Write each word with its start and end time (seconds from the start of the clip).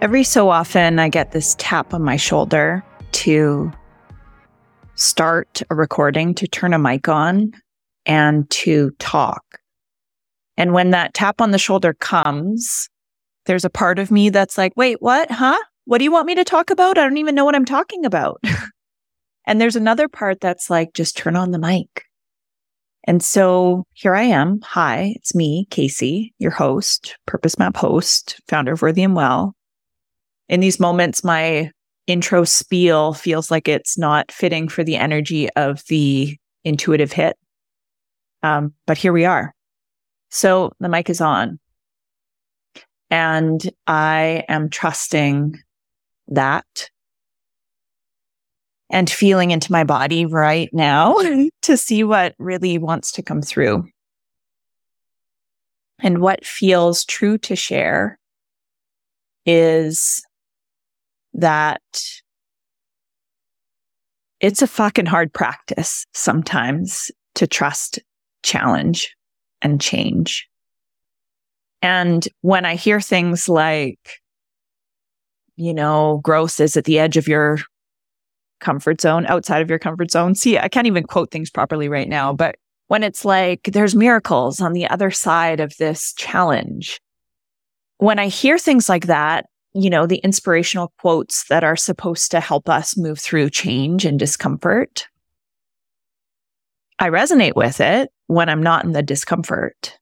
Every 0.00 0.24
so 0.24 0.48
often, 0.48 0.98
I 0.98 1.10
get 1.10 1.32
this 1.32 1.54
tap 1.58 1.92
on 1.92 2.02
my 2.02 2.16
shoulder 2.16 2.82
to 3.12 3.70
start 4.94 5.60
a 5.68 5.74
recording, 5.74 6.34
to 6.36 6.48
turn 6.48 6.72
a 6.72 6.78
mic 6.78 7.06
on, 7.06 7.52
and 8.06 8.48
to 8.48 8.92
talk. 8.98 9.44
And 10.56 10.72
when 10.72 10.90
that 10.92 11.12
tap 11.12 11.42
on 11.42 11.50
the 11.50 11.58
shoulder 11.58 11.92
comes, 11.92 12.88
there's 13.44 13.66
a 13.66 13.70
part 13.70 13.98
of 13.98 14.10
me 14.10 14.30
that's 14.30 14.56
like, 14.56 14.72
wait, 14.74 15.02
what? 15.02 15.30
Huh? 15.30 15.58
What 15.84 15.98
do 15.98 16.04
you 16.04 16.12
want 16.12 16.26
me 16.26 16.34
to 16.34 16.44
talk 16.44 16.70
about? 16.70 16.96
I 16.96 17.02
don't 17.02 17.18
even 17.18 17.34
know 17.34 17.44
what 17.44 17.54
I'm 17.54 17.66
talking 17.66 18.06
about. 18.06 18.42
and 19.46 19.60
there's 19.60 19.76
another 19.76 20.08
part 20.08 20.40
that's 20.40 20.70
like, 20.70 20.94
just 20.94 21.14
turn 21.14 21.36
on 21.36 21.50
the 21.50 21.58
mic. 21.58 22.04
And 23.06 23.22
so 23.22 23.84
here 23.92 24.14
I 24.14 24.22
am. 24.22 24.60
Hi, 24.62 25.12
it's 25.16 25.34
me, 25.34 25.66
Casey, 25.68 26.32
your 26.38 26.52
host, 26.52 27.16
Purpose 27.26 27.58
Map 27.58 27.76
host, 27.76 28.40
founder 28.48 28.72
of 28.72 28.80
Worthy 28.80 29.02
and 29.02 29.14
Well 29.14 29.54
in 30.50 30.58
these 30.58 30.80
moments, 30.80 31.22
my 31.22 31.70
intro 32.08 32.42
spiel 32.42 33.14
feels 33.14 33.52
like 33.52 33.68
it's 33.68 33.96
not 33.96 34.32
fitting 34.32 34.68
for 34.68 34.82
the 34.82 34.96
energy 34.96 35.48
of 35.50 35.82
the 35.86 36.36
intuitive 36.64 37.12
hit. 37.12 37.38
Um, 38.42 38.74
but 38.84 38.98
here 38.98 39.12
we 39.12 39.24
are. 39.24 39.54
So 40.30 40.72
the 40.80 40.88
mic 40.88 41.08
is 41.08 41.20
on. 41.20 41.60
And 43.10 43.62
I 43.86 44.44
am 44.48 44.70
trusting 44.70 45.56
that 46.28 46.90
and 48.90 49.08
feeling 49.08 49.52
into 49.52 49.70
my 49.70 49.84
body 49.84 50.26
right 50.26 50.68
now 50.72 51.16
to 51.62 51.76
see 51.76 52.02
what 52.02 52.34
really 52.38 52.76
wants 52.76 53.12
to 53.12 53.22
come 53.22 53.40
through 53.40 53.88
and 56.00 56.18
what 56.18 56.44
feels 56.44 57.04
true 57.04 57.38
to 57.38 57.54
share 57.54 58.18
is 59.46 60.24
that 61.34 61.82
it's 64.40 64.62
a 64.62 64.66
fucking 64.66 65.06
hard 65.06 65.32
practice 65.32 66.06
sometimes 66.12 67.10
to 67.34 67.46
trust 67.46 67.98
challenge 68.42 69.14
and 69.62 69.80
change. 69.80 70.48
And 71.82 72.26
when 72.40 72.64
I 72.64 72.74
hear 72.74 73.00
things 73.00 73.48
like, 73.48 74.20
you 75.56 75.74
know, 75.74 76.20
growth 76.22 76.60
is 76.60 76.76
at 76.76 76.84
the 76.84 76.98
edge 76.98 77.16
of 77.16 77.28
your 77.28 77.58
comfort 78.60 79.00
zone, 79.00 79.26
outside 79.26 79.62
of 79.62 79.70
your 79.70 79.78
comfort 79.78 80.10
zone. 80.10 80.34
See, 80.34 80.58
I 80.58 80.68
can't 80.68 80.86
even 80.86 81.04
quote 81.04 81.30
things 81.30 81.50
properly 81.50 81.88
right 81.88 82.08
now, 82.08 82.32
but 82.32 82.56
when 82.88 83.02
it's 83.02 83.24
like 83.24 83.70
there's 83.72 83.94
miracles 83.94 84.60
on 84.60 84.72
the 84.72 84.88
other 84.88 85.10
side 85.10 85.60
of 85.60 85.76
this 85.78 86.12
challenge, 86.14 87.00
when 87.98 88.18
I 88.18 88.28
hear 88.28 88.58
things 88.58 88.88
like 88.88 89.06
that, 89.06 89.46
you 89.74 89.90
know, 89.90 90.06
the 90.06 90.18
inspirational 90.18 90.92
quotes 90.98 91.46
that 91.48 91.64
are 91.64 91.76
supposed 91.76 92.30
to 92.32 92.40
help 92.40 92.68
us 92.68 92.96
move 92.96 93.18
through 93.18 93.50
change 93.50 94.04
and 94.04 94.18
discomfort. 94.18 95.06
I 96.98 97.08
resonate 97.08 97.54
with 97.54 97.80
it 97.80 98.10
when 98.26 98.48
I'm 98.48 98.62
not 98.62 98.84
in 98.84 98.92
the 98.92 99.02
discomfort. 99.02 99.98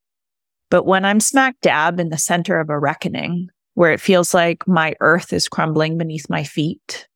But 0.70 0.84
when 0.84 1.04
I'm 1.04 1.20
smack 1.20 1.56
dab 1.62 2.00
in 2.00 2.08
the 2.10 2.18
center 2.18 2.60
of 2.60 2.70
a 2.70 2.78
reckoning, 2.78 3.48
where 3.74 3.92
it 3.92 4.00
feels 4.00 4.34
like 4.34 4.66
my 4.66 4.94
earth 5.00 5.32
is 5.32 5.48
crumbling 5.48 5.96
beneath 5.96 6.28
my 6.28 6.44
feet, 6.44 7.06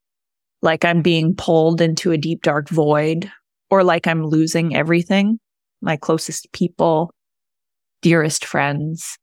like 0.63 0.85
I'm 0.85 1.03
being 1.03 1.35
pulled 1.35 1.81
into 1.81 2.13
a 2.13 2.17
deep, 2.17 2.43
dark 2.43 2.69
void, 2.69 3.31
or 3.71 3.83
like 3.83 4.07
I'm 4.07 4.25
losing 4.25 4.77
everything 4.77 5.39
my 5.83 5.97
closest 5.97 6.51
people, 6.53 7.13
dearest 8.01 8.45
friends, 8.45 9.19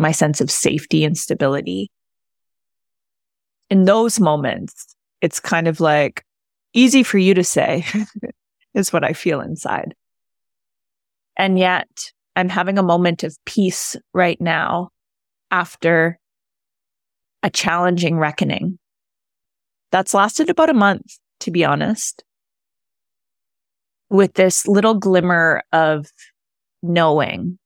my 0.00 0.12
sense 0.12 0.40
of 0.40 0.50
safety 0.50 1.04
and 1.04 1.16
stability. 1.16 1.90
In 3.68 3.84
those 3.84 4.18
moments, 4.18 4.96
it's 5.20 5.38
kind 5.38 5.68
of 5.68 5.78
like 5.78 6.24
easy 6.72 7.02
for 7.02 7.18
you 7.18 7.34
to 7.34 7.44
say 7.44 7.84
is 8.74 8.92
what 8.92 9.04
I 9.04 9.12
feel 9.12 9.40
inside. 9.40 9.94
And 11.36 11.58
yet 11.58 11.88
I'm 12.34 12.48
having 12.48 12.78
a 12.78 12.82
moment 12.82 13.22
of 13.22 13.36
peace 13.44 13.94
right 14.14 14.40
now 14.40 14.88
after 15.50 16.18
a 17.42 17.50
challenging 17.50 18.16
reckoning 18.16 18.78
that's 19.92 20.14
lasted 20.14 20.48
about 20.48 20.70
a 20.70 20.74
month, 20.74 21.18
to 21.40 21.50
be 21.50 21.64
honest, 21.64 22.24
with 24.08 24.34
this 24.34 24.66
little 24.66 24.94
glimmer 24.94 25.62
of 25.72 26.06
knowing 26.82 27.58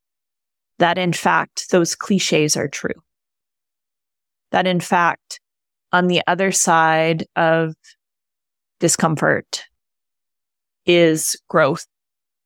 that 0.78 0.98
in 0.98 1.12
fact, 1.12 1.70
those 1.70 1.94
cliches 1.94 2.56
are 2.56 2.68
true. 2.68 3.02
That 4.50 4.66
in 4.66 4.80
fact, 4.80 5.40
on 5.92 6.08
the 6.08 6.22
other 6.26 6.52
side 6.52 7.26
of 7.36 7.74
discomfort 8.80 9.64
is 10.86 11.36
growth, 11.48 11.86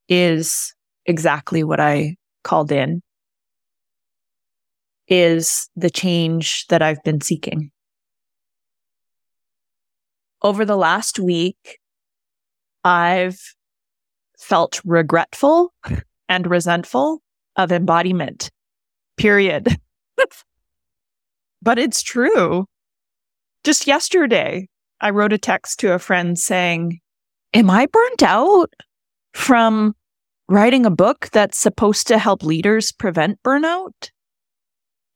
is 0.09 0.75
exactly 1.07 1.65
what 1.65 1.81
I 1.81 2.17
called 2.45 2.71
in, 2.71 3.03
is 5.09 5.69
the 5.75 5.91
change 5.91 6.67
that 6.69 6.83
I've 6.83 7.03
been 7.03 7.21
seeking. 7.21 7.71
Over 10.43 10.65
the 10.65 10.77
last 10.77 11.19
week, 11.19 11.79
I've 12.85 13.41
felt 14.39 14.81
regretful 14.85 15.73
and 16.29 16.47
resentful 16.47 17.23
of 17.59 17.73
embodiment, 17.73 18.51
period. 19.19 19.77
but 21.63 21.79
it's 21.79 22.03
true. 22.03 22.65
Just 23.65 23.87
yesterday, 23.87 24.69
I 25.01 25.11
wrote 25.11 25.33
a 25.33 25.39
text 25.39 25.81
to 25.81 25.93
a 25.93 25.99
friend 25.99 26.39
saying, 26.39 27.01
Am 27.53 27.69
I 27.69 27.87
burnt 27.87 28.23
out 28.23 28.73
from 29.35 29.95
writing 30.49 30.87
a 30.87 30.91
book 30.91 31.29
that's 31.33 31.59
supposed 31.59 32.07
to 32.07 32.19
help 32.19 32.43
leaders 32.43 32.93
prevent 32.93 33.43
burnout? 33.43 34.11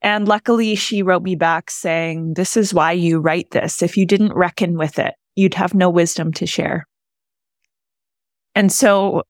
And 0.03 0.27
luckily, 0.27 0.75
she 0.75 1.03
wrote 1.03 1.23
me 1.23 1.37
back 1.37 1.71
saying, 1.71 2.35
This 2.35 2.57
is 2.57 2.75
why 2.75 2.93
you 2.93 3.21
write 3.21 3.53
this. 3.53 3.83
If 3.83 3.97
you 3.97 4.05
didn't 4.05 4.35
reckon 4.35 4.77
with 4.77 4.99
it, 4.99 5.15
you'd 5.37 5.55
have 5.55 5.75
no 5.75 5.89
wisdom 5.89 6.33
to 6.35 6.47
share. 6.47 6.87
And 8.55 8.71
so 8.73 9.23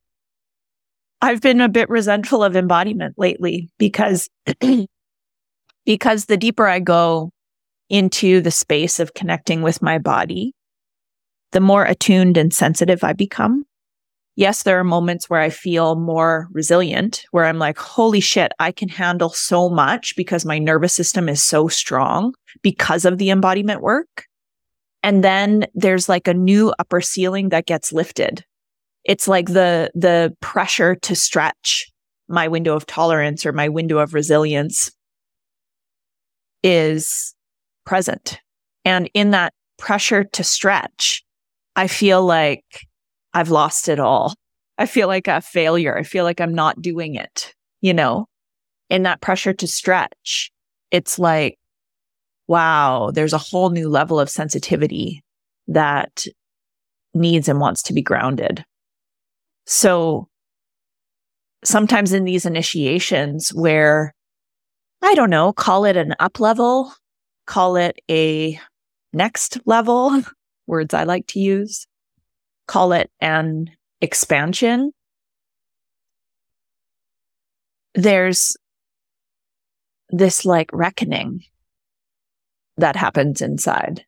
I've 1.24 1.40
been 1.40 1.60
a 1.60 1.68
bit 1.68 1.88
resentful 1.88 2.42
of 2.42 2.56
embodiment 2.56 3.14
lately 3.16 3.70
because 3.78 4.28
because 5.86 6.24
the 6.24 6.36
deeper 6.36 6.66
I 6.66 6.80
go 6.80 7.30
into 7.88 8.40
the 8.40 8.50
space 8.50 8.98
of 8.98 9.14
connecting 9.14 9.62
with 9.62 9.80
my 9.80 9.98
body, 9.98 10.52
the 11.52 11.60
more 11.60 11.84
attuned 11.84 12.36
and 12.36 12.52
sensitive 12.52 13.04
I 13.04 13.12
become. 13.12 13.64
Yes, 14.34 14.64
there 14.64 14.80
are 14.80 14.84
moments 14.84 15.30
where 15.30 15.40
I 15.40 15.50
feel 15.50 15.94
more 15.94 16.48
resilient, 16.50 17.24
where 17.30 17.44
I'm 17.44 17.58
like, 17.58 17.78
holy 17.78 18.20
shit, 18.20 18.50
I 18.58 18.72
can 18.72 18.88
handle 18.88 19.28
so 19.28 19.68
much 19.68 20.16
because 20.16 20.44
my 20.44 20.58
nervous 20.58 20.94
system 20.94 21.28
is 21.28 21.42
so 21.42 21.68
strong 21.68 22.34
because 22.62 23.04
of 23.04 23.18
the 23.18 23.30
embodiment 23.30 23.80
work. 23.80 24.24
And 25.04 25.22
then 25.22 25.66
there's 25.74 26.08
like 26.08 26.26
a 26.26 26.34
new 26.34 26.72
upper 26.80 27.00
ceiling 27.00 27.50
that 27.50 27.66
gets 27.66 27.92
lifted 27.92 28.44
it's 29.04 29.28
like 29.28 29.48
the, 29.48 29.90
the 29.94 30.34
pressure 30.40 30.94
to 30.96 31.16
stretch 31.16 31.90
my 32.28 32.48
window 32.48 32.74
of 32.74 32.86
tolerance 32.86 33.44
or 33.44 33.52
my 33.52 33.68
window 33.68 33.98
of 33.98 34.14
resilience 34.14 34.90
is 36.62 37.34
present. 37.84 38.40
And 38.84 39.10
in 39.14 39.30
that 39.30 39.52
pressure 39.78 40.24
to 40.24 40.44
stretch, 40.44 41.24
I 41.76 41.86
feel 41.86 42.24
like 42.24 42.86
I've 43.34 43.50
lost 43.50 43.88
it 43.88 43.98
all. 43.98 44.34
I 44.78 44.86
feel 44.86 45.08
like 45.08 45.28
a 45.28 45.40
failure. 45.40 45.96
I 45.96 46.02
feel 46.02 46.24
like 46.24 46.40
I'm 46.40 46.54
not 46.54 46.80
doing 46.80 47.14
it, 47.14 47.54
you 47.80 47.94
know, 47.94 48.26
in 48.88 49.02
that 49.02 49.20
pressure 49.20 49.52
to 49.52 49.66
stretch. 49.66 50.50
It's 50.90 51.18
like, 51.18 51.58
wow, 52.46 53.10
there's 53.12 53.32
a 53.32 53.38
whole 53.38 53.70
new 53.70 53.88
level 53.88 54.18
of 54.20 54.30
sensitivity 54.30 55.22
that 55.68 56.26
needs 57.14 57.48
and 57.48 57.60
wants 57.60 57.82
to 57.84 57.92
be 57.92 58.02
grounded. 58.02 58.64
So 59.66 60.28
sometimes 61.64 62.12
in 62.12 62.24
these 62.24 62.46
initiations 62.46 63.50
where 63.50 64.14
I 65.02 65.14
don't 65.14 65.30
know, 65.30 65.52
call 65.52 65.84
it 65.84 65.96
an 65.96 66.14
up 66.20 66.38
level, 66.38 66.92
call 67.46 67.76
it 67.76 67.98
a 68.10 68.58
next 69.12 69.58
level, 69.66 70.22
words 70.66 70.94
I 70.94 71.04
like 71.04 71.26
to 71.28 71.40
use, 71.40 71.86
call 72.66 72.92
it 72.92 73.10
an 73.20 73.70
expansion. 74.00 74.92
There's 77.94 78.56
this 80.10 80.44
like 80.44 80.70
reckoning 80.72 81.42
that 82.76 82.96
happens 82.96 83.42
inside. 83.42 84.04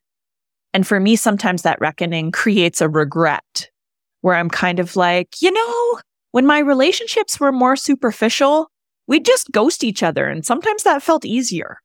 And 0.73 0.87
for 0.87 0.99
me, 0.99 1.15
sometimes 1.15 1.61
that 1.63 1.79
reckoning 1.79 2.31
creates 2.31 2.81
a 2.81 2.89
regret 2.89 3.69
where 4.25 4.33
I'm 4.35 4.49
kind 4.49 4.79
of 4.79 4.95
like, 4.95 5.39
you 5.39 5.51
know, 5.51 5.99
when 6.31 6.47
my 6.47 6.57
relationships 6.57 7.39
were 7.39 7.51
more 7.51 7.75
superficial, 7.75 8.71
we'd 9.05 9.23
just 9.23 9.51
ghost 9.51 9.83
each 9.83 10.01
other. 10.01 10.25
And 10.27 10.43
sometimes 10.43 10.81
that 10.81 11.03
felt 11.03 11.25
easier. 11.25 11.77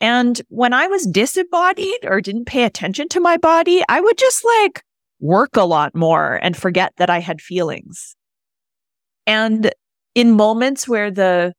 And 0.00 0.40
when 0.48 0.72
I 0.72 0.86
was 0.86 1.04
disembodied 1.04 1.98
or 2.04 2.22
didn't 2.22 2.46
pay 2.46 2.64
attention 2.64 3.10
to 3.10 3.20
my 3.20 3.36
body, 3.36 3.82
I 3.90 4.00
would 4.00 4.16
just 4.16 4.42
like 4.42 4.82
work 5.20 5.54
a 5.54 5.64
lot 5.64 5.94
more 5.94 6.40
and 6.42 6.56
forget 6.56 6.94
that 6.96 7.10
I 7.10 7.20
had 7.20 7.42
feelings. 7.42 8.16
And 9.26 9.70
in 10.14 10.32
moments 10.32 10.88
where 10.88 11.10
the 11.10 11.52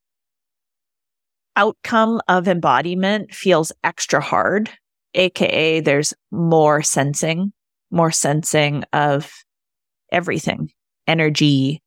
outcome 1.54 2.20
of 2.26 2.48
embodiment 2.48 3.32
feels 3.32 3.70
extra 3.84 4.20
hard, 4.20 4.68
AKA 5.14 5.78
there's 5.78 6.12
more 6.32 6.82
sensing, 6.82 7.52
more 7.92 8.10
sensing 8.10 8.82
of 8.92 9.30
everything, 10.10 10.70
energy, 11.06 11.82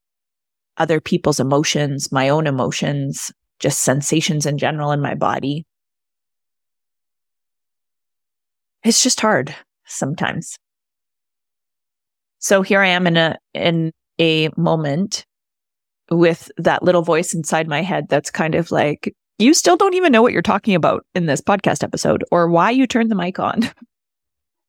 other 0.77 0.99
people's 1.01 1.39
emotions, 1.39 2.11
my 2.11 2.29
own 2.29 2.47
emotions, 2.47 3.31
just 3.59 3.81
sensations 3.81 4.45
in 4.45 4.57
general 4.57 4.91
in 4.91 5.01
my 5.01 5.15
body. 5.15 5.65
It's 8.83 9.03
just 9.03 9.19
hard 9.19 9.53
sometimes. 9.85 10.57
So 12.39 12.61
here 12.61 12.79
I 12.79 12.87
am 12.87 13.05
in 13.05 13.17
a, 13.17 13.37
in 13.53 13.91
a 14.19 14.49
moment 14.55 15.25
with 16.09 16.49
that 16.57 16.83
little 16.83 17.01
voice 17.01 17.33
inside 17.33 17.67
my 17.67 17.81
head 17.81 18.07
that's 18.07 18.31
kind 18.31 18.55
of 18.55 18.71
like, 18.71 19.13
you 19.37 19.53
still 19.53 19.75
don't 19.77 19.93
even 19.93 20.11
know 20.11 20.21
what 20.21 20.33
you're 20.33 20.41
talking 20.41 20.75
about 20.75 21.05
in 21.13 21.25
this 21.25 21.41
podcast 21.41 21.83
episode 21.83 22.23
or 22.31 22.49
why 22.49 22.71
you 22.71 22.87
turned 22.87 23.11
the 23.11 23.15
mic 23.15 23.39
on. 23.39 23.69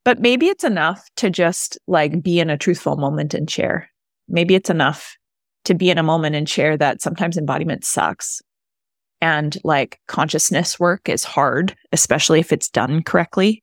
but 0.05 0.20
maybe 0.20 0.47
it's 0.47 0.64
enough 0.64 1.08
to 1.17 1.31
just 1.31 1.79
like 1.87 2.23
be 2.23 2.41
in 2.41 2.50
a 2.50 2.58
truthful 2.58 2.97
moment 2.97 3.35
and 3.35 3.50
share. 3.50 3.91
Maybe 4.29 4.55
it's 4.55 4.70
enough 4.70 5.17
to 5.64 5.75
be 5.75 5.91
in 5.91 5.99
a 5.99 6.02
moment 6.02 6.37
and 6.37 6.49
share 6.49 6.76
that 6.76 7.02
sometimes 7.02 7.37
embodiment 7.37 7.85
sucks 7.85 8.41
and 9.20 9.56
like 9.64 9.99
consciousness 10.08 10.81
work 10.81 11.08
is 11.08 11.25
hard, 11.25 11.76
especially 11.93 12.41
if 12.41 12.52
it's 12.52 12.69
done 12.69 13.02
correctly. 13.02 13.62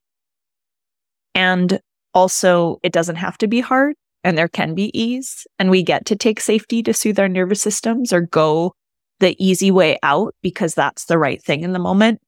And 1.33 1.79
also, 2.13 2.79
it 2.83 2.91
doesn't 2.91 3.15
have 3.17 3.37
to 3.39 3.47
be 3.47 3.59
hard 3.59 3.95
and 4.23 4.37
there 4.37 4.47
can 4.47 4.75
be 4.75 4.97
ease. 4.99 5.45
And 5.59 5.69
we 5.69 5.83
get 5.83 6.05
to 6.07 6.15
take 6.15 6.39
safety 6.39 6.83
to 6.83 6.93
soothe 6.93 7.19
our 7.19 7.29
nervous 7.29 7.61
systems 7.61 8.11
or 8.11 8.21
go 8.21 8.73
the 9.19 9.35
easy 9.43 9.71
way 9.71 9.97
out 10.03 10.35
because 10.41 10.73
that's 10.73 11.05
the 11.05 11.17
right 11.17 11.41
thing 11.41 11.63
in 11.63 11.73
the 11.73 11.79
moment. 11.79 12.19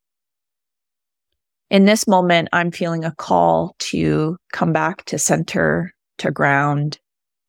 In 1.69 1.85
this 1.85 2.07
moment, 2.07 2.49
I'm 2.51 2.71
feeling 2.71 3.05
a 3.05 3.13
call 3.13 3.75
to 3.79 4.37
come 4.51 4.73
back 4.73 5.05
to 5.05 5.19
center, 5.19 5.93
to 6.17 6.31
ground, 6.31 6.99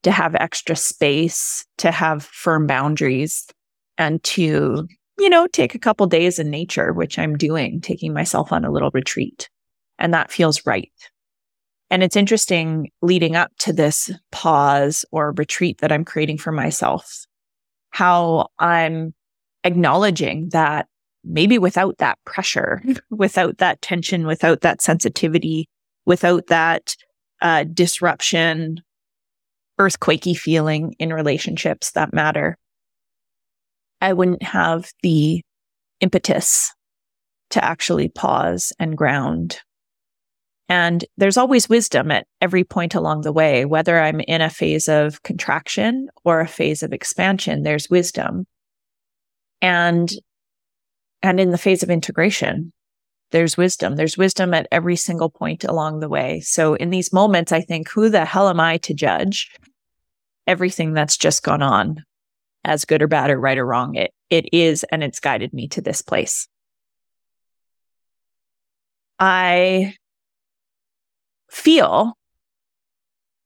to 0.03 0.11
have 0.11 0.35
extra 0.35 0.77
space, 0.77 1.65
to 1.79 1.91
have 1.91 2.25
firm 2.25 2.67
boundaries, 2.67 3.47
and 3.97 4.23
to, 4.25 4.87
you 5.19 5.29
know, 5.31 5.47
take 5.47 5.75
a 5.75 5.79
couple 5.79 6.07
days 6.07 6.39
in 6.39 6.51
nature, 6.51 6.93
which 6.93 7.19
I'm 7.19 7.37
doing, 7.37 7.81
taking 7.81 8.13
myself 8.13 8.53
on 8.53 8.65
a 8.65 8.71
little 8.71 8.91
retreat. 8.93 9.49
And 9.99 10.13
that 10.13 10.31
feels 10.31 10.67
right. 10.67 10.93
And 11.91 12.03
it's 12.03 12.17
interesting 12.17 12.91
leading 13.03 13.37
up 13.37 13.51
to 13.61 13.73
this 13.73 14.11
pause 14.31 15.05
or 15.11 15.33
retreat 15.33 15.79
that 15.79 15.93
I'm 15.93 16.05
creating 16.05 16.39
for 16.39 16.53
myself, 16.53 17.27
how 17.91 18.49
I'm 18.59 19.15
acknowledging 19.65 20.51
that 20.51 20.87
maybe 21.25 21.59
without 21.59 21.99
that 21.99 22.19
pressure, 22.25 22.83
without 23.11 23.59
that 23.59 23.81
tension, 23.83 24.27
without 24.27 24.61
that 24.63 24.83
sensitivity, 24.83 25.69
without 26.07 26.47
that 26.49 26.95
uh, 27.43 27.65
disruption, 27.65 28.81
earthquakey 29.79 30.37
feeling 30.37 30.95
in 30.99 31.13
relationships 31.13 31.93
that 31.93 32.13
matter, 32.13 32.57
I 34.01 34.13
wouldn't 34.13 34.43
have 34.43 34.91
the 35.03 35.43
impetus 36.01 36.73
to 37.51 37.65
actually 37.65 38.09
pause 38.09 38.73
and 38.79 38.97
ground 38.97 39.61
and 40.71 41.05
there's 41.17 41.37
always 41.37 41.69
wisdom 41.69 42.13
at 42.13 42.29
every 42.41 42.63
point 42.63 42.95
along 42.95 43.23
the 43.23 43.33
way, 43.33 43.65
whether 43.65 44.01
I'm 44.01 44.21
in 44.21 44.41
a 44.41 44.49
phase 44.49 44.89
of 44.89 45.21
contraction 45.25 46.09
or 46.25 46.39
a 46.39 46.47
phase 46.47 46.85
of 46.85 46.93
expansion, 46.93 47.65
there's 47.65 47.91
wisdom. 47.91 48.47
And, 49.61 50.09
and 51.23 51.39
in 51.39 51.51
the 51.51 51.59
phase 51.59 51.83
of 51.83 51.91
integration, 51.91 52.73
there's 53.31 53.57
wisdom. 53.57 53.97
There's 53.97 54.19
wisdom 54.19 54.55
at 54.55 54.67
every 54.73 54.97
single 54.97 55.31
point 55.31 55.65
along 55.65 56.01
the 56.01 56.09
way. 56.09 56.41
So 56.41 56.75
in 56.75 56.91
these 56.91 57.13
moments, 57.13 57.53
I 57.53 57.61
think, 57.61 57.89
who 57.91 58.09
the 58.09 58.25
hell 58.25 58.49
am 58.49 58.61
I 58.61 58.79
to 58.79 58.95
judge 58.95 59.51
everything 60.47 60.95
that's 60.95 61.17
just 61.17 61.43
gone 61.43 61.63
on 61.63 62.05
as 62.65 62.85
good 62.85 63.03
or 63.03 63.09
bad 63.09 63.31
or 63.31 63.39
right 63.39 63.59
or 63.59 63.67
wrong? 63.67 63.95
It, 63.95 64.13
it 64.31 64.49
is, 64.53 64.85
and 64.91 65.03
it's 65.03 65.21
guided 65.21 65.53
me 65.53 65.69
to 65.69 65.81
this 65.81 66.03
place. 66.03 66.49
I 69.19 69.95
feel. 71.51 72.15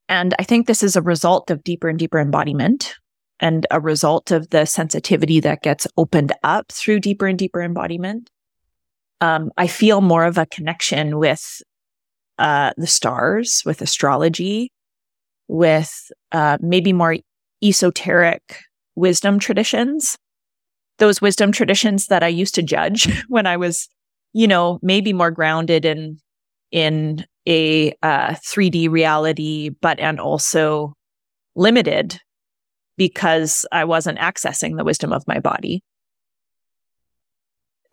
And 0.08 0.34
I 0.38 0.44
think 0.44 0.66
this 0.66 0.82
is 0.82 0.96
a 0.96 1.02
result 1.02 1.50
of 1.50 1.64
deeper 1.64 1.88
and 1.88 1.98
deeper 1.98 2.20
embodiment 2.20 2.94
and 3.40 3.66
a 3.70 3.80
result 3.80 4.30
of 4.30 4.50
the 4.50 4.64
sensitivity 4.64 5.40
that 5.40 5.62
gets 5.62 5.86
opened 5.96 6.32
up 6.42 6.70
through 6.70 7.00
deeper 7.00 7.26
and 7.26 7.38
deeper 7.38 7.62
embodiment. 7.62 8.30
Um, 9.20 9.50
I 9.56 9.66
feel 9.66 10.00
more 10.00 10.24
of 10.24 10.38
a 10.38 10.46
connection 10.46 11.18
with 11.18 11.62
uh, 12.38 12.72
the 12.76 12.86
stars, 12.86 13.62
with 13.64 13.80
astrology, 13.80 14.72
with 15.48 16.10
uh, 16.32 16.58
maybe 16.60 16.92
more 16.92 17.16
esoteric 17.62 18.60
wisdom 18.94 19.38
traditions. 19.38 20.16
Those 20.98 21.20
wisdom 21.20 21.52
traditions 21.52 22.06
that 22.06 22.22
I 22.22 22.28
used 22.28 22.54
to 22.56 22.62
judge 22.62 23.08
when 23.28 23.46
I 23.46 23.56
was, 23.56 23.88
you 24.32 24.46
know, 24.46 24.78
maybe 24.82 25.12
more 25.12 25.30
grounded 25.30 25.84
in 25.84 26.18
in 26.70 27.24
a 27.46 27.94
uh, 28.02 28.34
3D 28.34 28.90
reality, 28.90 29.68
but 29.80 30.00
and 30.00 30.18
also 30.18 30.94
limited 31.54 32.20
because 32.96 33.66
I 33.72 33.84
wasn't 33.84 34.18
accessing 34.18 34.76
the 34.76 34.84
wisdom 34.84 35.12
of 35.12 35.26
my 35.26 35.40
body. 35.40 35.82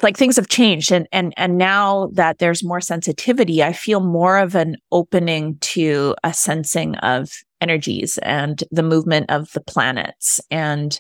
Like 0.02 0.18
things 0.18 0.38
have 0.38 0.48
changed 0.48 0.92
and 0.92 1.08
and 1.12 1.32
and 1.38 1.60
now 1.60 2.10
that 2.14 2.40
there's 2.40 2.64
more 2.64 2.82
sensitivity, 2.82 3.64
I 3.64 3.72
feel 3.72 4.00
more 4.00 4.40
of 4.40 4.56
an 4.56 4.78
opening 4.92 5.58
to 5.60 6.16
a 6.24 6.34
sensing 6.34 6.96
of 6.98 7.30
energies 7.62 8.18
and 8.24 8.64
the 8.72 8.82
movement 8.82 9.30
of 9.30 9.52
the 9.52 9.62
planets 9.62 10.40
and 10.50 11.00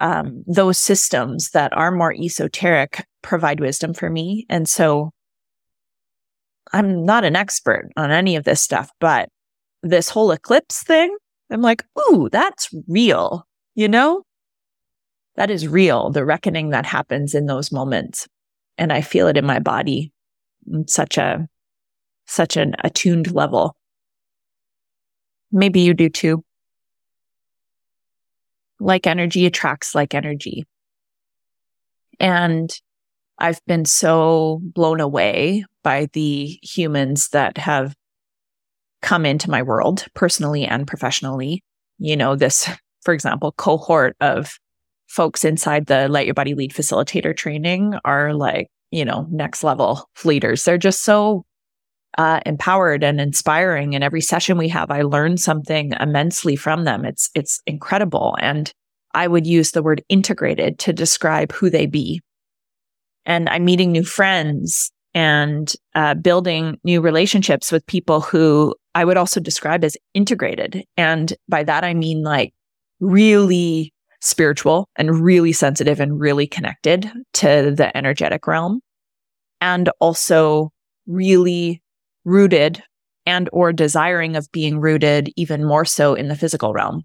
um, 0.00 0.42
those 0.46 0.78
systems 0.78 1.50
that 1.50 1.76
are 1.76 1.90
more 1.90 2.14
esoteric 2.14 3.06
provide 3.22 3.60
wisdom 3.60 3.92
for 3.92 4.08
me. 4.08 4.46
And 4.48 4.66
so 4.68 5.10
I'm 6.72 7.04
not 7.04 7.24
an 7.24 7.36
expert 7.36 7.90
on 7.96 8.10
any 8.10 8.36
of 8.36 8.44
this 8.44 8.60
stuff, 8.60 8.90
but 9.00 9.28
this 9.82 10.08
whole 10.08 10.30
eclipse 10.30 10.82
thing, 10.82 11.14
I'm 11.50 11.62
like, 11.62 11.84
ooh, 11.98 12.28
that's 12.30 12.68
real, 12.88 13.46
you 13.74 13.88
know? 13.88 14.22
That 15.36 15.50
is 15.50 15.66
real, 15.66 16.10
the 16.10 16.24
reckoning 16.24 16.70
that 16.70 16.86
happens 16.86 17.34
in 17.34 17.46
those 17.46 17.72
moments. 17.72 18.28
And 18.78 18.92
I 18.92 19.00
feel 19.00 19.26
it 19.26 19.36
in 19.36 19.46
my 19.46 19.58
body 19.58 20.12
in 20.70 20.86
such 20.88 21.18
a 21.18 21.48
such 22.26 22.56
an 22.56 22.74
attuned 22.84 23.32
level. 23.32 23.76
Maybe 25.50 25.80
you 25.80 25.94
do 25.94 26.08
too. 26.08 26.44
Like 28.78 29.06
energy 29.06 29.46
attracts 29.46 29.94
like 29.94 30.14
energy. 30.14 30.64
And 32.20 32.70
I've 33.38 33.60
been 33.66 33.84
so 33.84 34.60
blown 34.62 35.00
away 35.00 35.64
by 35.82 36.08
the 36.12 36.58
humans 36.62 37.30
that 37.30 37.58
have 37.58 37.94
come 39.02 39.26
into 39.26 39.50
my 39.50 39.62
world 39.62 40.06
personally 40.14 40.64
and 40.64 40.86
professionally. 40.86 41.62
You 41.98 42.16
know, 42.16 42.36
this, 42.36 42.68
for 43.02 43.14
example, 43.14 43.52
cohort 43.52 44.16
of 44.20 44.58
folks 45.08 45.44
inside 45.44 45.86
the 45.86 46.08
Let 46.08 46.26
Your 46.26 46.34
Body 46.34 46.54
Lead 46.54 46.72
facilitator 46.72 47.36
training 47.36 47.94
are 48.04 48.32
like, 48.32 48.68
you 48.90 49.04
know, 49.04 49.26
next 49.30 49.64
level 49.64 50.08
leaders. 50.24 50.64
They're 50.64 50.78
just 50.78 51.02
so 51.02 51.44
uh, 52.18 52.40
empowered 52.46 53.04
and 53.04 53.20
inspiring. 53.20 53.94
And 53.94 54.04
every 54.04 54.20
session 54.20 54.58
we 54.58 54.68
have, 54.68 54.90
I 54.90 55.02
learn 55.02 55.36
something 55.36 55.92
immensely 56.00 56.56
from 56.56 56.84
them. 56.84 57.04
It's, 57.04 57.30
it's 57.34 57.60
incredible. 57.66 58.36
And 58.40 58.72
I 59.14 59.26
would 59.26 59.46
use 59.46 59.72
the 59.72 59.82
word 59.82 60.02
integrated 60.08 60.78
to 60.80 60.92
describe 60.92 61.52
who 61.52 61.70
they 61.70 61.86
be. 61.86 62.20
And 63.26 63.48
I'm 63.48 63.64
meeting 63.64 63.92
new 63.92 64.04
friends 64.04 64.90
and 65.14 65.72
uh, 65.94 66.14
building 66.14 66.78
new 66.84 67.00
relationships 67.00 67.72
with 67.72 67.86
people 67.86 68.20
who 68.20 68.74
I 68.94 69.04
would 69.04 69.16
also 69.16 69.40
describe 69.40 69.84
as 69.84 69.96
integrated. 70.14 70.84
And 70.96 71.32
by 71.48 71.64
that, 71.64 71.84
I 71.84 71.94
mean 71.94 72.22
like 72.22 72.52
really 73.00 73.92
spiritual 74.20 74.88
and 74.96 75.20
really 75.20 75.52
sensitive 75.52 76.00
and 76.00 76.20
really 76.20 76.46
connected 76.46 77.10
to 77.34 77.72
the 77.74 77.96
energetic 77.96 78.46
realm. 78.46 78.80
And 79.60 79.90
also 80.00 80.70
really 81.06 81.82
rooted 82.24 82.82
and 83.26 83.48
or 83.52 83.72
desiring 83.72 84.36
of 84.36 84.50
being 84.52 84.80
rooted 84.80 85.30
even 85.36 85.64
more 85.64 85.84
so 85.84 86.14
in 86.14 86.28
the 86.28 86.36
physical 86.36 86.72
realm. 86.72 87.02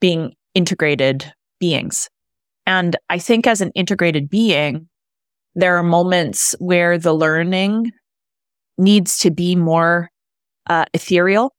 Being 0.00 0.34
integrated 0.54 1.30
beings. 1.58 2.08
And 2.66 2.96
i 3.08 3.18
think 3.18 3.46
as 3.46 3.60
an 3.60 3.70
integrated 3.74 4.28
being 4.28 4.88
There 5.56 5.76
are 5.76 5.82
moments 5.82 6.54
where 6.58 6.98
the 6.98 7.14
learning 7.14 7.90
needs 8.78 9.18
to 9.18 9.30
be 9.30 9.56
more 9.56 10.10
uh, 10.66 10.84
ethereal. 10.92 11.54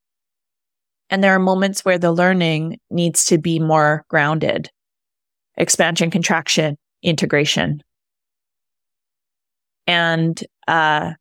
And 1.10 1.24
there 1.24 1.34
are 1.34 1.39
moments 1.39 1.84
where 1.84 1.98
the 1.98 2.12
learning 2.12 2.80
needs 2.92 3.25
to 3.25 3.39
be 3.39 3.60
more 3.60 4.06
grounded. 4.08 4.70
Expansion, 5.58 6.12
contraction, 6.12 6.77
integration. 7.01 7.82
And 9.88 10.42
uh, 10.68 11.13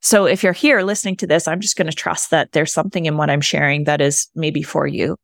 so 0.00 0.26
if 0.26 0.44
you're 0.44 0.52
here 0.52 0.82
listening 0.82 1.16
to 1.16 1.26
this, 1.26 1.48
I'm 1.48 1.60
just 1.60 1.76
going 1.76 1.90
to 1.90 1.96
trust 1.96 2.30
that 2.30 2.52
there's 2.52 2.72
something 2.72 3.06
in 3.06 3.16
what 3.16 3.28
I'm 3.28 3.40
sharing 3.40 3.84
that 3.84 4.00
is 4.00 4.28
maybe 4.36 4.62
for 4.62 4.86
you. 4.86 5.16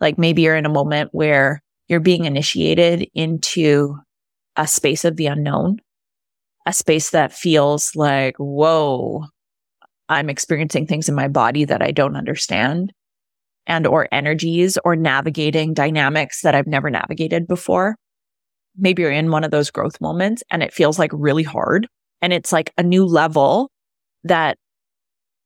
Like 0.00 0.18
maybe 0.18 0.42
you're 0.42 0.56
in 0.56 0.66
a 0.66 0.70
moment 0.70 1.10
where 1.12 1.62
you're 1.88 2.00
being 2.00 2.26
initiated 2.26 3.08
into 3.14 3.96
a 4.56 4.66
space 4.66 5.04
of 5.06 5.16
the 5.16 5.26
unknown, 5.26 5.78
a 6.66 6.72
space 6.72 7.10
that 7.10 7.32
feels 7.32 7.94
like, 7.96 8.36
whoa, 8.38 9.24
I'm 10.08 10.30
experiencing 10.30 10.86
things 10.86 11.08
in 11.08 11.14
my 11.14 11.28
body 11.28 11.64
that 11.64 11.82
I 11.82 11.90
don't 11.90 12.16
understand 12.16 12.92
and 13.66 13.86
or 13.86 14.08
energies 14.12 14.78
or 14.84 14.96
navigating 14.96 15.74
dynamics 15.74 16.42
that 16.42 16.54
I've 16.54 16.66
never 16.66 16.90
navigated 16.90 17.46
before. 17.46 17.96
Maybe 18.76 19.02
you're 19.02 19.10
in 19.10 19.30
one 19.30 19.44
of 19.44 19.50
those 19.50 19.70
growth 19.70 20.00
moments 20.00 20.42
and 20.50 20.62
it 20.62 20.72
feels 20.72 20.98
like 20.98 21.10
really 21.14 21.42
hard 21.42 21.88
and 22.20 22.32
it's 22.32 22.52
like 22.52 22.72
a 22.78 22.82
new 22.82 23.04
level 23.04 23.70
that 24.24 24.56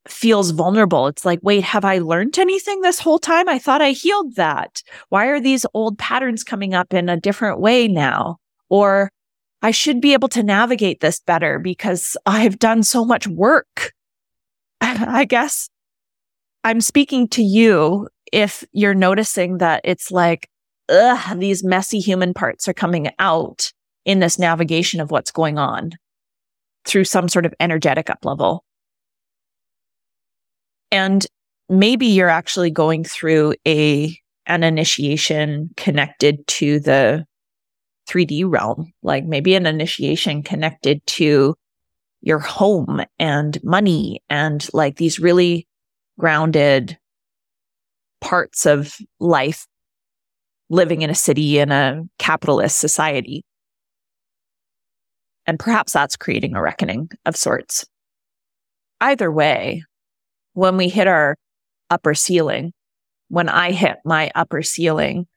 feels 0.07 0.51
vulnerable. 0.51 1.07
It's 1.07 1.25
like, 1.25 1.39
wait, 1.41 1.63
have 1.63 1.83
I 1.83 1.97
learned 1.97 2.37
anything 2.39 2.81
this 2.81 2.99
whole 2.99 3.19
time? 3.19 3.49
I 3.49 3.59
thought 3.59 3.81
I 3.81 3.91
healed 3.91 4.35
that. 4.35 4.81
Why 5.09 5.27
are 5.27 5.39
these 5.39 5.65
old 5.73 5.97
patterns 5.97 6.43
coming 6.43 6.73
up 6.73 6.93
in 6.93 7.09
a 7.09 7.19
different 7.19 7.59
way 7.59 7.87
now? 7.87 8.37
Or 8.69 9.11
I 9.61 9.71
should 9.71 10.01
be 10.01 10.13
able 10.13 10.29
to 10.29 10.43
navigate 10.43 10.99
this 10.99 11.19
better 11.19 11.59
because 11.59 12.15
I've 12.25 12.59
done 12.59 12.83
so 12.83 13.03
much 13.03 13.27
work. 13.27 13.93
I 14.81 15.25
guess 15.25 15.69
I'm 16.63 16.81
speaking 16.81 17.27
to 17.29 17.41
you 17.41 18.07
if 18.31 18.63
you're 18.71 18.93
noticing 18.93 19.57
that 19.59 19.81
it's 19.83 20.11
like, 20.11 20.49
ugh, 20.89 21.39
these 21.39 21.63
messy 21.63 21.99
human 21.99 22.33
parts 22.33 22.67
are 22.67 22.73
coming 22.73 23.09
out 23.19 23.71
in 24.05 24.19
this 24.19 24.37
navigation 24.37 25.01
of 25.01 25.11
what's 25.11 25.31
going 25.31 25.57
on 25.57 25.91
through 26.85 27.03
some 27.03 27.27
sort 27.27 27.45
of 27.45 27.53
energetic 27.59 28.09
up 28.09 28.23
level. 28.23 28.63
And 30.91 31.25
maybe 31.69 32.05
you're 32.05 32.29
actually 32.29 32.71
going 32.71 33.03
through 33.03 33.55
a 33.67 34.17
an 34.45 34.63
initiation 34.63 35.69
connected 35.75 36.47
to 36.47 36.79
the 36.79 37.25
3D 38.07 38.43
realm, 38.45 38.93
like 39.03 39.25
maybe 39.25 39.55
an 39.55 39.65
initiation 39.65 40.43
connected 40.43 41.05
to 41.07 41.55
your 42.21 42.39
home 42.39 43.01
and 43.19 43.63
money 43.63 44.21
and 44.29 44.67
like 44.73 44.97
these 44.97 45.19
really 45.19 45.67
grounded 46.19 46.97
parts 48.21 48.65
of 48.65 48.95
life 49.19 49.67
living 50.69 51.01
in 51.01 51.09
a 51.09 51.15
city 51.15 51.59
in 51.59 51.71
a 51.71 52.03
capitalist 52.17 52.79
society. 52.79 53.43
And 55.45 55.59
perhaps 55.59 55.93
that's 55.93 56.17
creating 56.17 56.55
a 56.55 56.61
reckoning 56.61 57.09
of 57.25 57.35
sorts. 57.35 57.85
Either 58.99 59.31
way, 59.31 59.83
when 60.53 60.75
we 60.75 60.89
hit 60.89 61.07
our 61.07 61.37
upper 61.89 62.13
ceiling, 62.13 62.73
when 63.29 63.47
I 63.47 63.71
hit 63.71 63.97
my 64.03 64.31
upper 64.35 64.61
ceiling, 64.61 65.27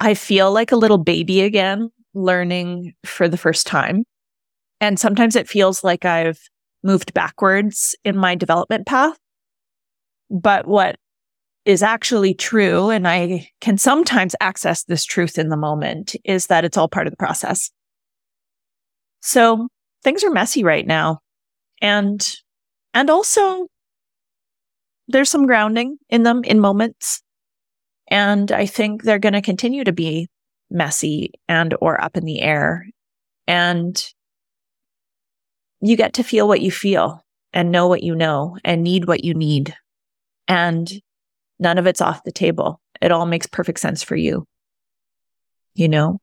I 0.00 0.14
feel 0.14 0.52
like 0.52 0.72
a 0.72 0.76
little 0.76 0.98
baby 0.98 1.40
again, 1.42 1.90
learning 2.14 2.94
for 3.04 3.28
the 3.28 3.36
first 3.36 3.66
time. 3.66 4.04
And 4.80 4.98
sometimes 4.98 5.36
it 5.36 5.48
feels 5.48 5.82
like 5.84 6.04
I've 6.04 6.38
moved 6.82 7.14
backwards 7.14 7.96
in 8.04 8.16
my 8.16 8.34
development 8.34 8.86
path. 8.86 9.16
But 10.30 10.66
what 10.66 10.96
is 11.64 11.82
actually 11.82 12.34
true, 12.34 12.90
and 12.90 13.08
I 13.08 13.48
can 13.60 13.78
sometimes 13.78 14.36
access 14.40 14.84
this 14.84 15.04
truth 15.04 15.38
in 15.38 15.48
the 15.48 15.56
moment, 15.56 16.14
is 16.24 16.48
that 16.48 16.64
it's 16.64 16.76
all 16.76 16.88
part 16.88 17.06
of 17.06 17.10
the 17.10 17.16
process. 17.16 17.70
So 19.20 19.68
things 20.02 20.22
are 20.22 20.30
messy 20.30 20.62
right 20.62 20.86
now. 20.86 21.20
And, 21.80 22.36
and 22.92 23.08
also 23.08 23.68
there's 25.08 25.30
some 25.30 25.46
grounding 25.46 25.96
in 26.10 26.22
them 26.22 26.44
in 26.44 26.60
moments. 26.60 27.22
And 28.08 28.52
I 28.52 28.66
think 28.66 29.02
they're 29.02 29.18
going 29.18 29.32
to 29.32 29.42
continue 29.42 29.84
to 29.84 29.92
be 29.92 30.28
messy 30.70 31.32
and 31.48 31.74
or 31.80 32.00
up 32.02 32.16
in 32.16 32.24
the 32.24 32.40
air. 32.40 32.86
And 33.46 34.02
you 35.80 35.96
get 35.96 36.14
to 36.14 36.22
feel 36.22 36.48
what 36.48 36.60
you 36.60 36.70
feel 36.70 37.24
and 37.52 37.70
know 37.70 37.88
what 37.88 38.02
you 38.02 38.14
know 38.14 38.58
and 38.64 38.82
need 38.82 39.06
what 39.06 39.24
you 39.24 39.34
need. 39.34 39.74
And 40.48 40.90
none 41.58 41.78
of 41.78 41.86
it's 41.86 42.00
off 42.00 42.24
the 42.24 42.32
table. 42.32 42.80
It 43.00 43.12
all 43.12 43.26
makes 43.26 43.46
perfect 43.46 43.80
sense 43.80 44.02
for 44.02 44.16
you. 44.16 44.46
You 45.74 45.88
know, 45.88 46.20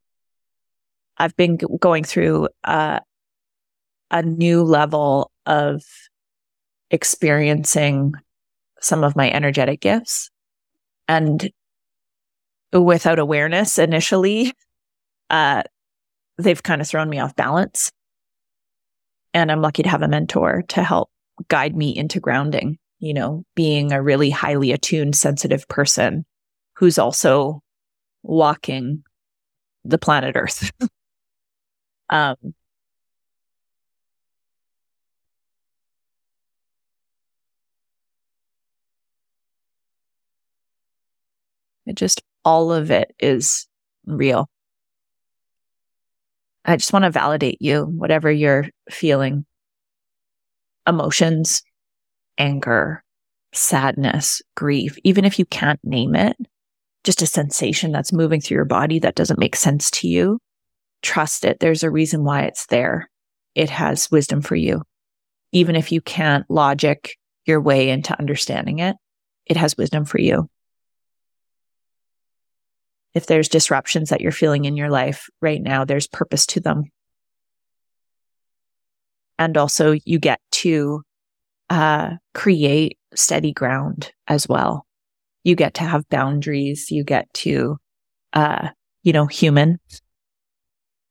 I've 1.18 1.36
been 1.36 1.58
g- 1.58 1.68
going 1.80 2.04
through 2.04 2.50
uh, 2.64 3.00
a 4.10 4.24
new 4.24 4.64
level 4.64 5.32
of 5.46 5.84
experiencing 6.90 8.14
some 8.80 9.04
of 9.04 9.16
my 9.16 9.30
energetic 9.32 9.80
gifts. 9.82 10.30
And 11.08 11.52
without 12.74 13.20
awareness 13.20 13.78
initially, 13.78 14.54
uh, 15.30 15.63
they've 16.38 16.62
kind 16.62 16.82
of 16.82 16.88
thrown 16.88 17.10
me 17.10 17.20
off 17.20 17.36
balance. 17.36 17.92
And 19.34 19.51
I'm 19.51 19.62
lucky 19.62 19.84
to 19.84 19.90
have 19.90 20.01
a 20.01 20.08
mentor 20.08 20.63
to 20.70 20.84
help 20.84 21.10
guide 21.48 21.75
me 21.75 21.96
into 21.96 22.20
grounding, 22.20 22.78
you 23.00 23.13
know, 23.13 23.44
being 23.56 23.92
a 23.92 24.01
really 24.01 24.30
highly 24.30 24.72
attuned, 24.72 25.16
sensitive 25.16 25.68
person 25.68 26.25
who's 26.75 27.00
also 27.00 27.62
walking 28.24 29.04
the 29.86 29.98
planet 29.98 30.36
Earth. 30.36 30.72
um, 32.10 32.36
It 41.86 41.96
just, 41.96 42.22
all 42.44 42.72
of 42.72 42.92
it 42.92 43.14
is 43.20 43.68
real. 44.06 44.50
I 46.66 46.78
just 46.78 46.94
want 46.94 47.06
to 47.06 47.12
validate 47.12 47.62
you, 47.62 47.86
whatever 47.86 48.32
you're 48.32 48.68
feeling 48.90 49.46
emotions, 50.88 51.64
anger, 52.38 53.04
sadness, 53.54 54.42
grief, 54.56 54.98
even 55.04 55.26
if 55.26 55.40
you 55.40 55.46
can't 55.46 55.80
name 55.84 56.16
it, 56.16 56.36
just 57.04 57.22
a 57.22 57.28
sensation 57.28 57.92
that's 57.92 58.14
moving 58.14 58.42
through 58.42 58.56
your 58.56 58.66
body 58.66 59.00
that 59.00 59.16
doesn't 59.16 59.40
make 59.40 59.56
sense 59.56 59.90
to 59.92 60.08
you. 60.08 60.40
Trust 61.02 61.46
it. 61.46 61.60
There's 61.60 61.84
a 61.84 61.90
reason 61.90 62.24
why 62.24 62.44
it's 62.44 62.68
there. 62.68 63.10
It 63.56 63.70
has 63.70 64.12
wisdom 64.12 64.42
for 64.42 64.56
you. 64.56 64.84
Even 65.52 65.76
if 65.76 65.92
you 65.92 66.00
can't 66.00 66.50
logic 66.50 67.18
your 67.46 67.60
way 67.60 67.90
into 67.90 68.18
understanding 68.18 68.80
it, 68.80 68.96
it 69.48 69.58
has 69.58 69.76
wisdom 69.78 70.06
for 70.06 70.20
you 70.20 70.48
if 73.13 73.25
there's 73.25 73.50
disruptions 73.50 74.10
that 74.10 74.22
you're 74.22 74.32
feeling 74.32 74.65
in 74.65 74.77
your 74.77 74.89
life 74.89 75.30
right 75.41 75.62
now, 75.62 75.84
there's 75.86 76.08
purpose 76.08 76.46
to 76.48 76.60
them. 76.60 76.86
And 79.38 79.58
also 79.58 79.96
you 80.06 80.20
get 80.20 80.39
to 80.51 81.01
uh, 81.70 82.12
create 82.34 82.98
steady 83.15 83.51
ground 83.51 84.12
as 84.27 84.48
well. 84.48 84.86
You 85.44 85.56
get 85.56 85.74
to 85.75 85.84
have 85.84 86.08
boundaries. 86.10 86.91
You 86.91 87.03
get 87.03 87.34
to, 87.36 87.77
uh, 88.34 88.70
you 89.03 89.13
know, 89.13 89.25
human. 89.25 89.80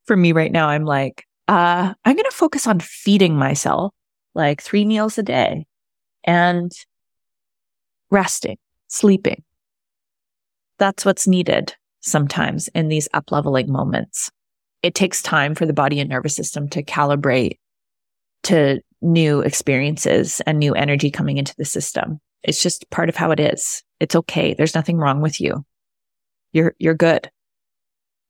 For 0.05 0.15
me 0.15 0.31
right 0.31 0.51
now, 0.51 0.69
I'm 0.69 0.85
like, 0.85 1.25
uh, 1.47 1.93
I'm 2.05 2.15
going 2.15 2.29
to 2.29 2.35
focus 2.35 2.65
on 2.65 2.79
feeding 2.79 3.35
myself 3.35 3.93
like 4.33 4.61
three 4.61 4.85
meals 4.85 5.17
a 5.17 5.23
day 5.23 5.65
and 6.23 6.71
resting, 8.09 8.57
sleeping. 8.87 9.43
That's 10.79 11.05
what's 11.05 11.27
needed 11.27 11.75
sometimes 12.01 12.67
in 12.69 12.87
these 12.87 13.07
up 13.13 13.31
leveling 13.31 13.71
moments. 13.71 14.29
It 14.83 14.95
takes 14.95 15.21
time 15.21 15.55
for 15.55 15.65
the 15.65 15.73
body 15.73 15.99
and 15.99 16.09
nervous 16.09 16.35
system 16.35 16.67
to 16.69 16.83
calibrate 16.83 17.59
to 18.43 18.81
new 19.01 19.41
experiences 19.41 20.41
and 20.45 20.59
new 20.59 20.73
energy 20.73 21.11
coming 21.11 21.37
into 21.37 21.55
the 21.57 21.65
system. 21.65 22.19
It's 22.43 22.61
just 22.61 22.89
part 22.89 23.09
of 23.09 23.15
how 23.15 23.31
it 23.31 23.39
is. 23.39 23.83
It's 23.99 24.15
okay. 24.15 24.53
There's 24.53 24.75
nothing 24.75 24.97
wrong 24.97 25.21
with 25.21 25.39
you. 25.39 25.63
You're, 26.53 26.75
you're 26.79 26.95
good. 26.95 27.29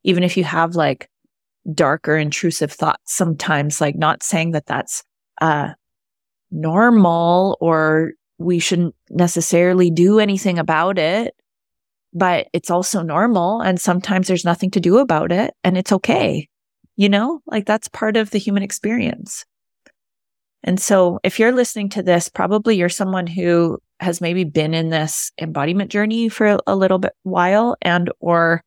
Even 0.03 0.23
if 0.23 0.35
you 0.35 0.43
have 0.43 0.75
like 0.75 1.09
darker 1.73 2.17
intrusive 2.17 2.71
thoughts 2.71 3.13
sometimes, 3.13 3.79
like 3.79 3.95
not 3.95 4.23
saying 4.23 4.51
that 4.51 4.65
that's, 4.65 5.03
uh, 5.39 5.69
normal 6.51 7.57
or 7.61 8.11
we 8.37 8.59
shouldn't 8.59 8.93
necessarily 9.09 9.89
do 9.89 10.19
anything 10.19 10.59
about 10.59 10.99
it 10.99 11.33
but 12.13 12.47
it's 12.53 12.69
also 12.69 13.01
normal. 13.01 13.61
And 13.61 13.79
sometimes 13.79 14.27
there's 14.27 14.45
nothing 14.45 14.71
to 14.71 14.79
do 14.79 14.97
about 14.97 15.31
it 15.31 15.53
and 15.63 15.77
it's 15.77 15.91
okay. 15.91 16.47
You 16.95 17.09
know, 17.09 17.41
like 17.47 17.65
that's 17.65 17.87
part 17.87 18.17
of 18.17 18.31
the 18.31 18.37
human 18.37 18.63
experience. 18.63 19.45
And 20.63 20.79
so 20.79 21.19
if 21.23 21.39
you're 21.39 21.51
listening 21.51 21.89
to 21.89 22.03
this, 22.03 22.29
probably 22.29 22.75
you're 22.75 22.89
someone 22.89 23.27
who 23.27 23.79
has 23.99 24.21
maybe 24.21 24.43
been 24.43 24.73
in 24.73 24.89
this 24.89 25.31
embodiment 25.39 25.91
journey 25.91 26.27
for 26.29 26.57
a 26.65 26.75
little 26.75 26.99
bit 26.99 27.13
while 27.23 27.75
and 27.81 28.11
or 28.19 28.63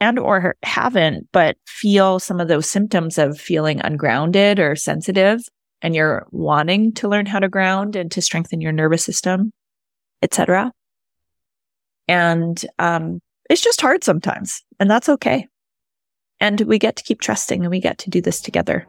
and 0.00 0.18
or 0.18 0.56
haven't 0.62 1.28
but 1.32 1.56
feel 1.66 2.18
some 2.18 2.40
of 2.40 2.48
those 2.48 2.68
symptoms 2.70 3.18
of 3.18 3.38
feeling 3.38 3.80
ungrounded 3.82 4.58
or 4.58 4.74
sensitive 4.74 5.40
and 5.82 5.94
you're 5.94 6.26
wanting 6.30 6.92
to 6.94 7.08
learn 7.08 7.26
how 7.26 7.38
to 7.38 7.48
ground 7.48 7.94
and 7.94 8.10
to 8.10 8.22
strengthen 8.22 8.60
your 8.60 8.72
nervous 8.72 9.04
system 9.04 9.52
etc 10.22 10.72
and 12.08 12.64
um, 12.78 13.20
it's 13.50 13.62
just 13.62 13.80
hard 13.80 14.04
sometimes 14.04 14.62
and 14.80 14.90
that's 14.90 15.08
okay 15.08 15.46
and 16.40 16.60
we 16.62 16.78
get 16.78 16.96
to 16.96 17.02
keep 17.02 17.20
trusting 17.20 17.62
and 17.62 17.70
we 17.70 17.80
get 17.80 17.98
to 17.98 18.10
do 18.10 18.20
this 18.20 18.40
together 18.40 18.86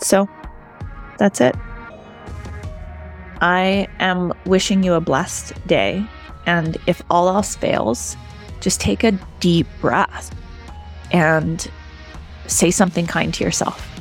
so 0.00 0.28
that's 1.18 1.40
it. 1.40 1.54
I 3.40 3.86
am 3.98 4.32
wishing 4.46 4.82
you 4.82 4.94
a 4.94 5.00
blessed 5.00 5.54
day. 5.66 6.04
And 6.46 6.76
if 6.86 7.02
all 7.10 7.28
else 7.28 7.56
fails, 7.56 8.16
just 8.60 8.80
take 8.80 9.04
a 9.04 9.12
deep 9.40 9.66
breath 9.80 10.34
and 11.12 11.70
say 12.46 12.70
something 12.70 13.06
kind 13.06 13.34
to 13.34 13.44
yourself. 13.44 13.95